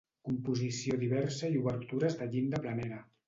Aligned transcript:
Composició 0.27 0.97
diversa 1.03 1.51
i 1.55 1.61
obertures 1.65 2.17
de 2.23 2.31
llinda 2.33 2.65
planera. 2.67 2.99